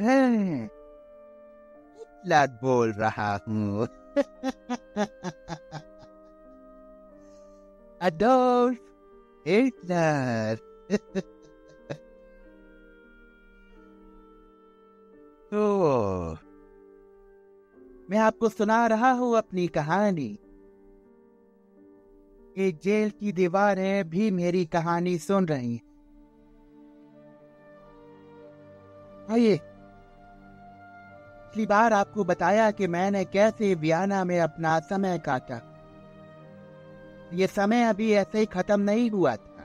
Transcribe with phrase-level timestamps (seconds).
[0.00, 0.68] मैं
[2.62, 3.86] बोल रहा हूँ
[8.00, 8.78] अडोल्फ
[9.46, 10.58] हिटलर
[15.50, 15.64] तो
[18.10, 20.38] मैं आपको सुना रहा हूँ अपनी कहानी।
[22.56, 25.82] एक जेल की दीवारें भी मेरी कहानी सुन रही हैं।
[29.30, 29.60] आइए।
[31.50, 35.56] पिछली बार आपको बताया कि मैंने कैसे वियाना में अपना समय काटा।
[37.34, 39.64] ये समय अभी ऐसे ही खत्म नहीं हुआ था।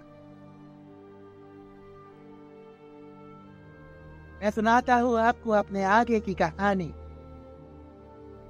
[4.42, 6.94] मैं सुनाता हूँ आपको अपने आगे की कहानी।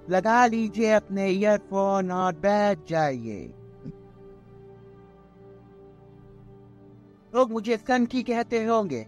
[0.10, 3.54] लगा लीजिए अपने ईयरफोन और बैठ जाइए।
[7.36, 9.08] लोग मुझे की कहते होंगे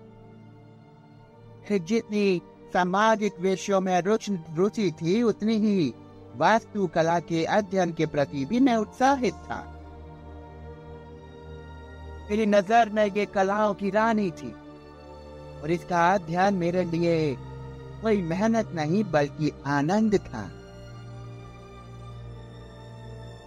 [1.71, 2.41] जितनी
[2.73, 5.93] सामाजिक विषयों में रुचि थी उतनी ही।
[6.35, 9.59] वास्तुकला के अध्ययन के प्रति भी मैं उत्साहित था।
[12.29, 14.51] मेरी नज़र में ये कलाओं की रानी थी।
[15.61, 17.35] और इसका अध्ययन मेरे लिए
[18.01, 20.43] कोई मेहनत नहीं, बल्कि आनंद था।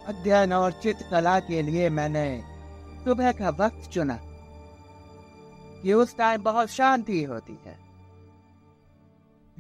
[0.09, 2.43] अध्ययन और चित्रकला के लिए मैंने
[3.05, 4.19] सुबह का वक्त चुना,
[5.83, 7.90] कि उस टाइम बहुत शांति होती है।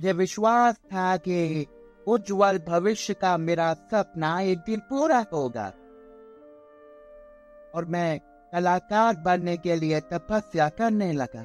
[0.00, 1.66] मुझे विश्वास था कि
[2.06, 5.66] उज्जवल भविष्य का मेरा सपना एक दिन पूरा होगा।
[7.74, 8.20] और मैं
[8.52, 11.42] कलाकार बनने के लिए तपस्या करने लगा।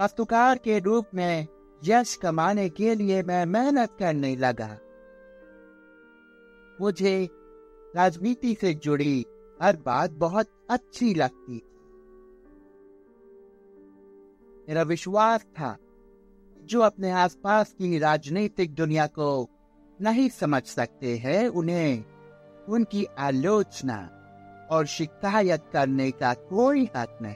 [0.00, 1.46] वास्तुकार के रूप में
[1.84, 4.78] यश कमाने के लिए मैं मेहनत करने लगा।
[6.80, 7.28] मुझे
[7.96, 9.26] राजनीति से जुड़ी
[9.62, 11.68] हर बात बहुत अच्छी लगती थी।
[14.68, 15.76] मेरा विश्वास था
[16.62, 19.48] जो अपने आसपास की राजनीतिक दुनिया को
[20.00, 22.04] नहीं समझ सकते हैं, उन्हें
[22.68, 23.96] उनकी आलोचना
[24.70, 27.34] और शिकायत करने का कोई हक नहीं।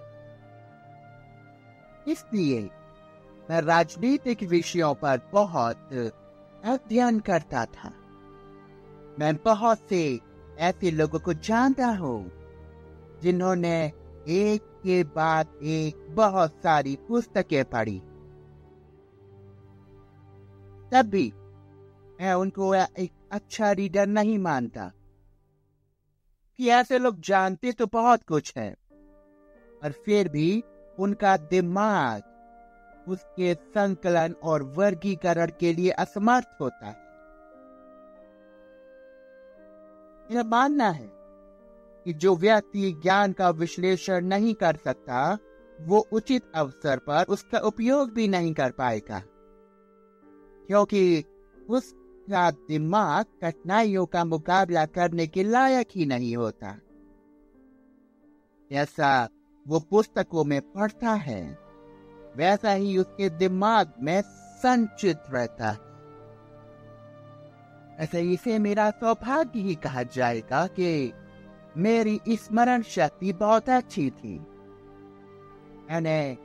[2.13, 2.61] इसलिए
[3.51, 5.89] मैं राजनीतिक विषयों पर बहुत
[6.65, 7.93] अध्ययन करता था।
[9.19, 10.21] मैं बहुत से
[10.59, 12.31] ऐसे लोगों को जानता हूँ,
[13.23, 13.77] जिन्होंने
[14.29, 18.03] एक के बाद एक बहुत सारी पुस्तकें पढ़ी।
[20.93, 21.33] तब भी
[22.21, 24.93] मैं उनको एक अच्छा रीडर नहीं मानता।
[26.59, 28.77] कि ऐसे लोग जानते तो बहुत कुछ है
[29.85, 30.65] और फिर भी
[30.99, 32.23] उनका दिमाग
[33.09, 37.07] उसके संकलन और वर्गीकरण के लिए असमर्थ होता है।
[40.31, 41.11] मेरा मानना है
[42.05, 45.39] कि जो व्यक्ति ज्ञान का विश्लेषण नहीं कर सकता,
[45.81, 49.23] वो उचित अवसर पर उसका उपयोग भी नहीं कर पाएगा।
[50.67, 51.25] क्योंकि
[51.71, 56.81] उसका दिमाग कठिनाइयों का मुकाबला करने के लायक ही नहीं होता।
[58.73, 59.29] ऐसा
[59.69, 61.59] वो पुस्तकों में पढ़ता है।
[62.37, 64.23] वैसा ही उसके दिमाग में
[64.59, 65.87] संचित रहता है।
[67.99, 71.13] ऐसे इसे मेरा सौभाग्य ही कहा जाएगा कि
[71.77, 74.39] मेरी स्मरण शक्ति बहुत अच्छी थी।
[75.91, 76.39] मैंने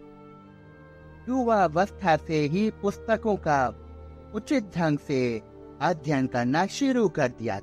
[1.29, 3.87] युवावस्था से ही पुस्तकों का
[4.35, 5.41] उचित ढंग से
[5.81, 7.55] अध्ययन करना शुरू कर दिया।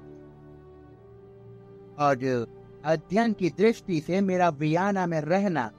[1.99, 2.47] और
[2.85, 5.71] अध्ययन की दृष्टि से मेरा वियाना में रहना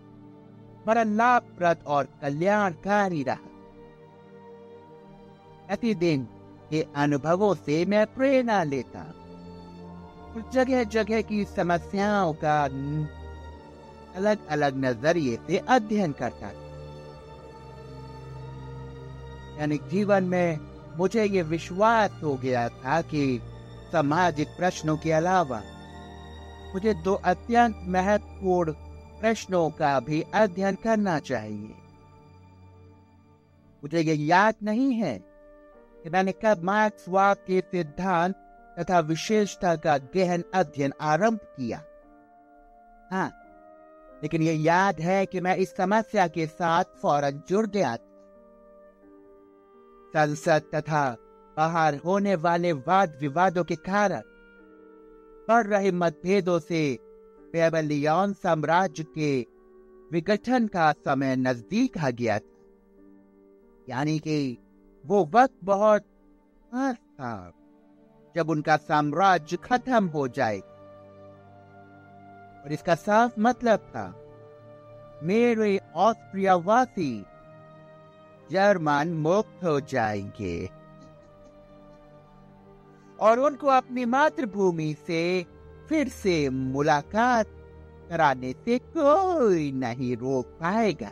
[0.87, 3.47] बड़ा लाभप्रद और कल्याणकारी रहा।
[5.67, 6.27] प्रतिदिन
[6.69, 9.05] के अनुभवों से मैं प्रेरणा लेता
[10.53, 12.63] जगह जगह की समस्याओं का
[14.15, 16.47] अलग अलग नज़रिए से अध्ययन करता
[19.59, 20.68] यानी जीवन में
[20.99, 23.23] मुझे ये विश्वास हो गया था कि
[23.91, 25.61] सामाजिक प्रश्नों के अलावा
[26.73, 28.73] मुझे दो अत्यंत महत्वपूर्ण
[29.21, 31.75] प्रश्नों का भी अध्ययन करना चाहिए।
[33.83, 35.17] मुझे ये याद नहीं है
[36.03, 38.35] कि मैंने कब मार्क्सवाद के सिद्धांत
[38.79, 41.81] तथा विशेषता का गहन अध्ययन आरंभ किया।
[43.11, 43.31] हाँ
[44.23, 48.08] लेकिन ये याद है कि मैं इस समस्या के साथ फ़ौरन जुड़ गया था
[50.13, 51.17] संसद तथा
[51.57, 54.21] बाहर होने वाले वाद विवादों के कारण
[55.47, 56.99] बढ़ रहे मतभेदों से
[57.53, 59.45] बेबलियन साम्राज्य के
[60.11, 62.55] विघटन का समय नज़दीक आ गया था।
[63.89, 64.57] यानी कि
[65.05, 66.01] वो वक्त बहुत
[66.73, 67.53] था,
[68.35, 70.59] जब उनका साम्राज्य खत्म हो जाए।
[72.59, 74.05] और इसका साफ़ मतलब था,
[75.23, 77.25] मेरे ऑस्ट्रियावासी
[78.51, 80.69] जर्मन मुक्त हो जाएँगे।
[83.19, 85.45] और उनको अपनी मातृभूमि से
[85.89, 87.47] फिर से मुलाकात
[88.09, 91.11] कराने से कोई नहीं रोक पाएगा।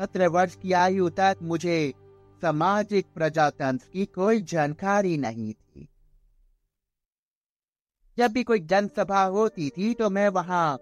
[0.00, 1.94] सत्रह वर्ष की आयु तक मुझे
[2.42, 5.88] सामाजिक प्रजातंत्र की कोई जानकारी नहीं थी।
[8.18, 10.78] जब भी कोई जनसभा होती थी तो मैं वहाँ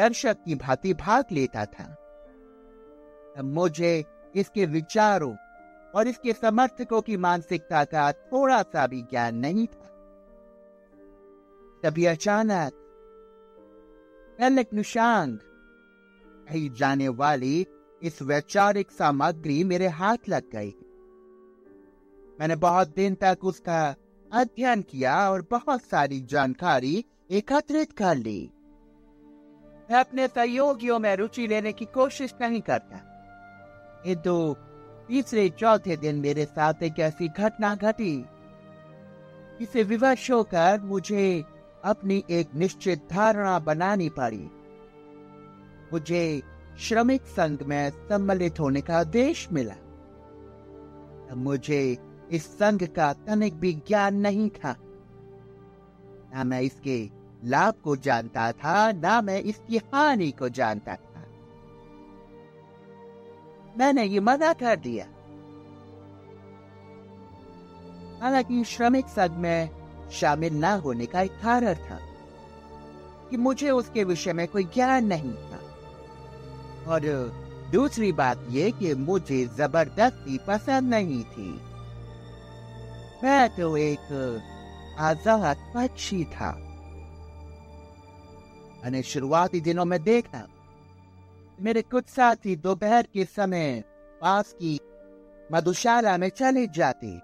[0.00, 1.86] दर्शक की भांति भाग लेता था।
[3.44, 4.04] मुझे
[4.34, 5.34] इसके विचारों
[5.94, 9.86] और इसके समर्थकों की मानसिकता का थोड़ा सा भी ज्ञान नहीं था।
[11.82, 12.72] तभी अचानक
[14.74, 15.38] निशांग
[16.48, 17.66] कही जाने वाली
[18.02, 20.74] इस वैचारिक सामग्री मेरे हाथ लग गई।
[22.40, 23.94] मैंने बहुत दिन तक उसका
[24.32, 28.50] अध्ययन किया और बहुत सारी जानकारी एकत्रित कर ली।
[29.90, 33.00] मैं अपने सहयोगियों में रुचि लेने की कोशिश नहीं करता।
[34.06, 34.56] ये तो
[35.08, 38.24] तीसरे चौथे दिन मेरे साथ एक ऐसी घटना घटी
[39.60, 41.44] इसे विवश होकर मुझे
[41.84, 44.50] अपनी एक निश्चित धारणा बनानी पड़ी।
[45.92, 46.42] मुझे
[46.78, 49.74] श्रमिक संघ में सम्मिलित होने का आदेश मिला।
[51.34, 51.98] मुझे
[52.30, 54.76] इस संघ का तनिक भी ज्ञान नहीं था।
[56.34, 61.24] ना मैं इसके लाभ को जानता था, ना मैं इसकी हानि को जानता था।
[63.78, 65.04] मैंने ये मना कर दिया।
[68.22, 69.70] हालाँकि श्रमिक संघ में
[70.10, 71.98] शामिल न होने का एक कारण था
[73.30, 75.60] कि मुझे उसके विषय में कोई ज्ञान नहीं था।
[76.92, 77.00] और
[77.72, 81.60] दूसरी बात यह कि मुझे ज़बरदस्ती पसंद नहीं थी।
[83.24, 84.12] मैं तो एक
[84.98, 86.69] आज़ाद पक्षी था।
[88.82, 90.46] मैंने शुरुआती दिनों में देखा
[91.58, 93.82] मेरे कुछ साथी दोपहर के समय
[94.20, 94.78] पास की
[95.52, 97.18] मधुशाला में चले जाते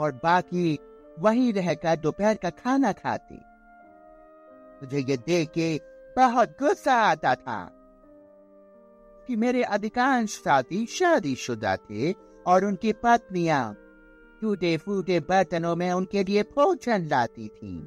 [0.00, 0.78] और बाकी
[1.18, 3.34] वहीं रहकर दोपहर का खाना खाते
[4.82, 5.68] मुझे ये देख के
[6.16, 7.60] बहुत गुस्सा आता था
[9.28, 12.12] कि मेरे अधिकांश साथी शादीशुदा थे
[12.46, 13.62] और उनकी पत्नियाँ
[14.40, 17.78] टूटे फूटे बर्तनों में उनके लिए भोजन लाती थीं।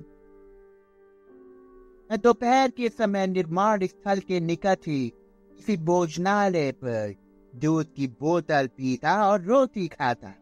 [2.12, 5.14] मैं दोपहर के समय निर्माण स्थल के निकट ही
[5.58, 7.16] किसी भोजनालय पर
[7.56, 10.34] दूध की बोतल पीता और रोटी खाता।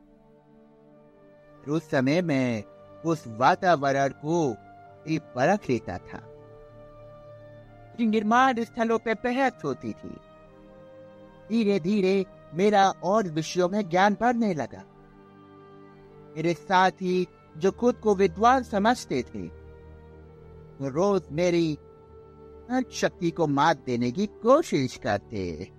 [1.69, 2.63] उस समय मैं
[3.05, 4.55] उस वातावरण को
[5.09, 6.19] परख लेता था।
[7.99, 10.15] निर्माण स्थलों पर बहस होती थी।
[11.49, 14.83] धीरे धीरे मेरा और विषयों में ज्ञान बढ़ने लगा।
[16.35, 17.27] मेरे साथ ही
[17.57, 19.64] जो खुद को विद्वान समझते थे
[20.81, 21.75] रोज मेरी
[22.91, 25.71] शक्ति को मात देने की कोशिश करते।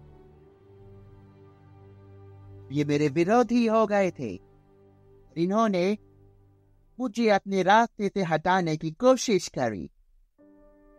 [2.73, 4.41] ये मेरे विरोधी हो गए थे।
[5.37, 5.99] इन्होंने
[7.01, 9.91] मुझे अपने रास्ते से हटाने की कोशिश करी।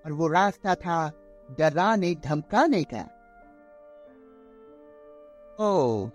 [0.05, 1.11] और वो रास्ता था
[1.59, 3.13] डराने, धमकाने का।
[5.59, 6.05] ओ।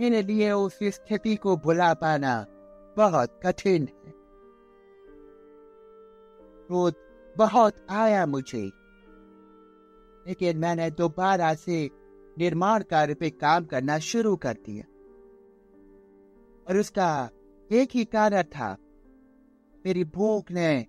[0.00, 2.46] मेरे लिए उस स्थिति को भुला पाना
[2.96, 4.17] बहुत कठिन है।
[6.68, 6.94] क्रोध
[7.36, 8.72] बहुत आया मुझे।
[10.28, 11.90] लेकिन मैंने दोबारा से
[12.38, 14.84] निर्माण कार्य पे काम करना शुरू कर दिया।
[16.68, 17.30] और उसका
[17.72, 18.76] एक ही कारण था,
[19.86, 20.86] मेरी भूख ने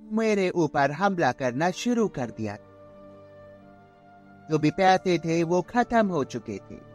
[0.00, 2.56] मेरे ऊपर हमला करना शुरू कर दिया।
[4.50, 6.92] जो भी पैसे थे वो खत्म हो चुके थे।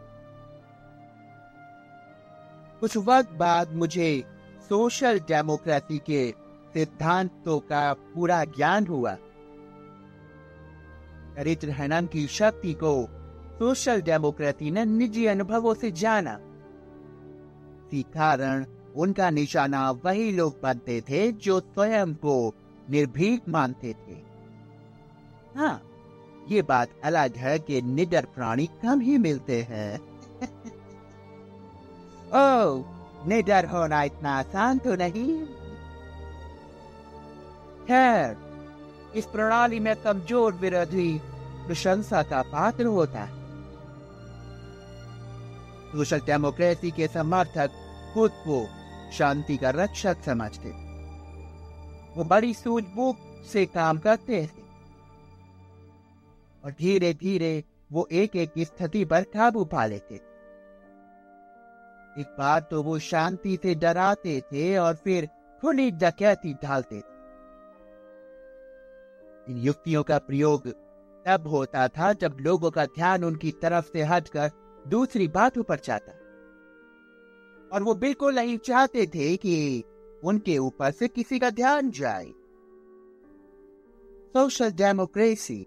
[2.80, 4.24] कुछ वक्त बाद मुझे
[4.68, 6.47] सोशल डेमोक्रेसी के
[6.78, 9.14] सिद्धांतों का पूरा ज्ञान हुआ।
[11.36, 13.08] चरित्र हनन की शक्ति को
[13.58, 16.38] सोशल डेमोक्रेसी ने निजी अनुभवों से जाना।
[17.94, 18.66] कारण
[18.96, 22.54] उनका निशाना वही लोग बनते थे जो स्वयं को
[22.90, 24.16] निर्भीक मानते थे।
[25.56, 25.82] हाँ
[26.48, 30.00] ये बात अलग है कि निडर प्राणी कम ही मिलते हैं।
[32.28, 32.82] ओ
[33.28, 35.57] निडर होना इतना आसान तो नहीं।
[37.88, 38.36] खैर
[39.16, 41.20] इस प्रणाली में कमज़ोर विरोधी
[41.66, 43.36] प्रशंसा का पात्र होता है।
[45.92, 47.70] सोशल डेमोक्रेसी के समर्थक
[48.14, 48.58] खुद को
[49.12, 50.70] शांति का रक्षक समझते।
[52.16, 53.14] वो बड़ी सूझबूझ
[53.46, 54.66] से काम करते थे
[56.64, 57.52] और धीरे धीरे
[57.92, 60.14] वो एक एक स्थिति पर काबू पा लेते।
[62.14, 65.28] एक बार तो वो शांति से डराते थे और फिर
[65.62, 67.17] खुली डकैती डालते थे।
[69.50, 70.68] युक्तियों का प्रयोग
[71.26, 74.50] तब होता था जब लोगों का ध्यान उनकी तरफ़ से हटकर
[74.88, 76.12] दूसरी बातों पर जाता।
[77.72, 79.84] और वो बिल्कुल नहीं चाहते थे कि
[80.24, 82.26] उनके ऊपर से किसी का ध्यान जाए।
[84.32, 85.66] Social democracy.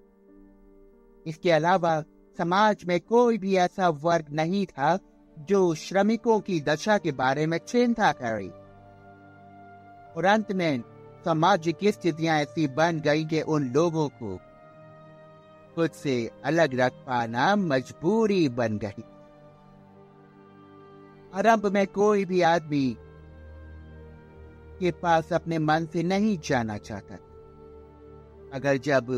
[1.28, 2.04] इसके अलावा
[2.38, 5.00] समाज में कोई भी ऐसा वर्ग नहीं था
[5.40, 8.48] जो श्रमिकों की दशा के बारे में चिंता करे।
[10.18, 10.84] और अंत में
[11.26, 14.38] सामाजिक स्थितियाँ ऐसी बन गई कि उन लोगों को
[15.76, 19.04] खुद से अलग रख पाना मजबूरी बन गई।
[21.34, 22.88] आरंभ में कोई भी आदमी
[24.80, 27.16] के पास अपने मन से नहीं जाना चाहता।
[28.54, 29.12] अगर जब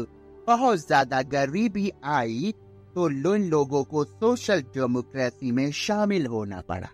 [0.47, 2.53] बहुत ज़्यादा गरीबी आई
[2.95, 6.89] तो उन लोगों को सोशल डेमोक्रेसी में शामिल होना पड़ा।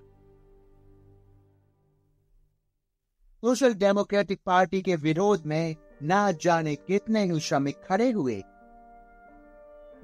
[3.44, 8.44] सोशल डेमोक्रेटिक पार्टी के विरोध में ना जाने कितने ही श्रमिक खड़े हुए।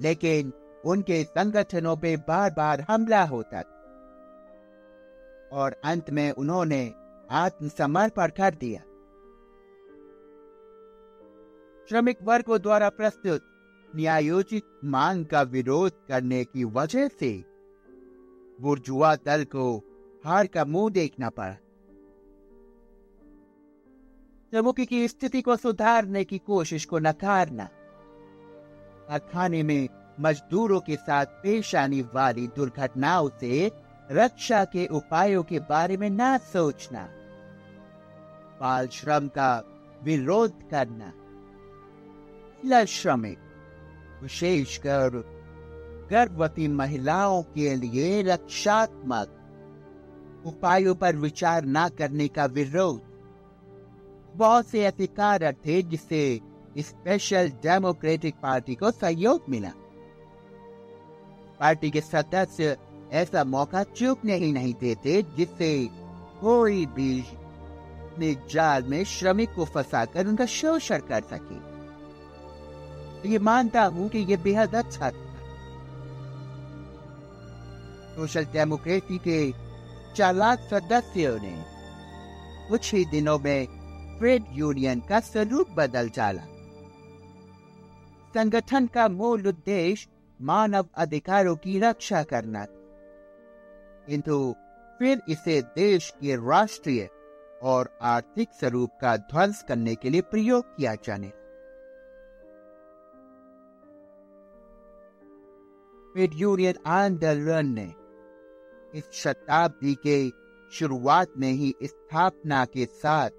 [0.01, 0.53] लेकिन
[0.85, 3.59] उनके संगठनों पे बार बार हमला होता
[5.53, 6.93] और अंत में उन्होंने
[7.31, 8.81] आत्मसमर्पण कर दिया।
[11.89, 13.41] श्रमिक वर्गों द्वारा प्रस्तुत
[13.95, 17.45] न्यायोचित मांग का विरोध करने की वजह से
[18.61, 19.77] बुर्जुआ दल को
[20.25, 21.57] हार का मुँह देखना पड़ा।
[24.51, 31.75] श्रमिक की स्थिति को सुधारने की कोशिश को नकारना। कारखाने में मजदूरों के साथ पेश
[31.75, 33.71] आने वाली दुर्घटनाओं से
[34.11, 37.09] रक्षा के उपायों के बारे में ना सोचना।
[38.61, 39.63] बाल श्रम का
[40.03, 41.13] विरोध करना।
[42.85, 43.39] श्रमिक
[44.21, 45.09] विशेषकर
[46.11, 49.41] गर्भवती महिलाओं के लिए रक्षात्मक
[50.45, 53.14] उपायों पर विचार न करने का विरोध।
[54.35, 56.39] बहुत से ऐसे कारक थे जिससे
[56.77, 59.71] स्पेशल डेमोक्रेटिक पार्टी को सहयोग मिला।
[61.59, 62.77] पार्टी के सदस्य
[63.11, 65.87] ऐसा मौका चूकने ही नहीं देते जिससे
[66.41, 71.57] कोई भी अपने जाल में श्रमिक को फंसाकर उनका शोषण कर सके।
[73.29, 75.23] ये मानता हूँ कि ये बेहद अच्छा था।
[78.15, 79.39] सोशल डेमोक्रेसी के
[80.15, 81.55] चालाक सदस्यों ने
[82.69, 83.67] कुछ ही दिनों में
[84.19, 86.41] ट्रेड यूनियन का स्वरूप बदल डाला।
[88.33, 90.09] संगठन का मूल उद्देश्य
[90.41, 92.75] मानव अधिकारों की रक्षा करना। था
[94.09, 94.55] किंतु
[94.99, 97.09] फिर इसे देश के राष्ट्रीय
[97.63, 101.27] और आर्थिक स्वरूप का ध्वंस करने के लिए प्रयोग किया जाने।
[106.13, 107.93] ट्रेड यूनियन आंदोलन ने
[108.97, 110.29] इस शताब्दी के
[110.71, 113.29] शुरुआत में ही स्थापना के साथ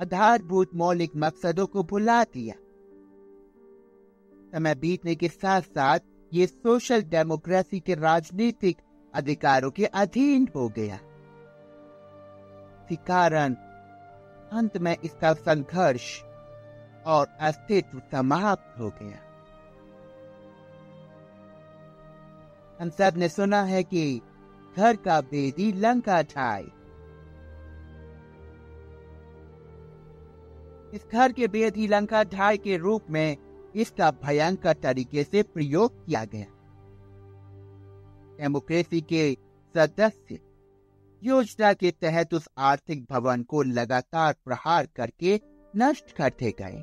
[0.00, 2.54] आधारभूत मौलिक मकसदों को भुला दिया।
[4.52, 5.98] समय बीतने के साथ साथ
[6.32, 8.76] ये सोशल डेमोक्रेसी के राजनीतिक
[9.14, 10.98] अधिकारों के अधीन हो गया।
[13.06, 13.54] कारण
[14.52, 16.22] अंत में इसका संघर्ष
[17.06, 19.18] और अस्तित्व समाप्त हो गया।
[22.80, 24.20] हम सबने सुना है कि
[24.76, 26.72] घर का बेदी लंका ठाई
[30.94, 33.36] इस घर के बेदी लंका ढाई के रूप में
[33.76, 36.46] इसका भयंकर तरीके से प्रयोग किया गया।
[38.36, 39.36] डेमोक्रेसी के
[39.74, 40.38] सदस्य
[41.22, 45.40] योजना के तहत उस आर्थिक भवन को लगातार प्रहार करके
[45.76, 46.78] नष्ट करते गए।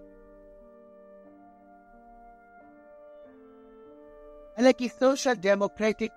[4.57, 6.11] हालाँकि सोशल डेमोक्रेटिक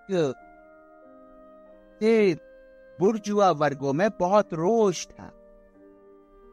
[3.00, 5.30] बुर्जुआ वर्गों में बहुत रोष था।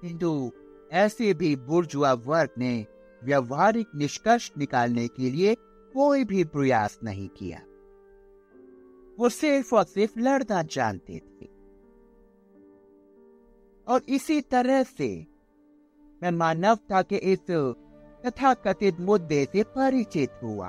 [0.01, 0.51] किंतु
[0.91, 2.85] ऐसे भी बुर्जुआ वर्ग ने
[3.23, 5.55] व्यवहारिक निष्कर्ष निकालने के लिए
[5.93, 7.59] कोई भी प्रयास नहीं किया।
[9.19, 11.45] वो सिर्फ़ और सिर्फ़ लड़ना जानते थे।
[13.87, 15.27] और इसी तरह से
[16.23, 17.39] मैं मानवता के इस
[18.25, 20.67] तथाकथित मुद्दे से परिचित हुआ।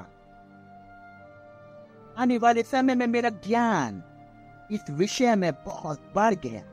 [2.18, 4.02] आने वाले समय में मेरा ज्ञान
[4.72, 6.64] इस विषय में बहुत बढ़ गया।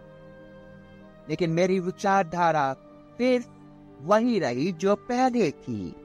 [1.30, 2.76] लेकिन मेरी विचारधारा
[3.18, 3.48] सिर्फ़
[4.02, 5.96] वही रही जो पहले थी।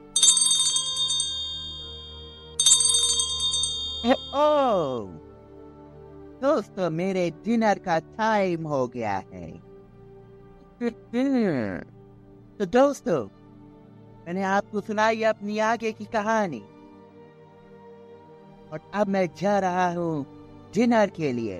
[4.33, 5.05] ओ!
[6.41, 9.51] दोस्तों, मेरे डिनर का टाइम हो गया है।
[12.57, 13.25] तो दोस्तों,
[14.25, 16.59] मैंने आपको सुनाई अपनी आगे की कहानी।
[18.73, 20.25] और अब मैं जा रहा हूँ
[20.73, 21.59] डिनर के लिए।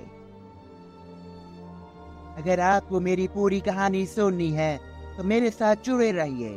[2.37, 6.49] अगर आपको मेरी पूरी कहानी सुननी है तो मेरे साथ जुड़े रहिए।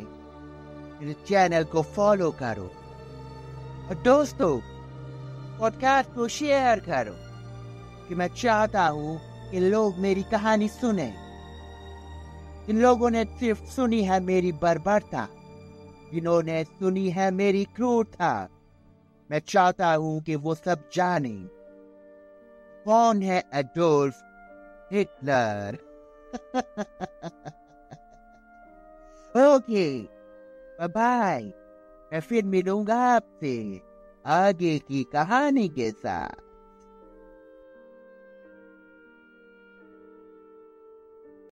[1.01, 2.71] मेरे चैनल को फॉलो करो।
[3.89, 4.61] और दोस्तों
[5.59, 7.15] पॉडकास्ट को शेयर करो
[8.09, 9.21] कि मैं चाहता हूँ
[9.51, 11.15] कि लोग मेरी कहानी सुने।
[12.67, 15.29] जिन लोगों ने सिर्फ़ सुनी है मेरी बर्बरता,
[16.15, 18.49] जिन्होंने सुनी है मेरी क्रूरता,
[19.31, 21.49] मैं चाहता हूँ कि वो सब जाने।
[22.85, 24.23] कौन है एडोल्फ
[24.93, 25.79] हिटलर?
[29.35, 29.87] ओके
[30.89, 31.43] बाय
[32.13, 33.81] मैं फिर मिलूँगा आपसे
[34.25, 36.44] आगे की कहानी के साथ।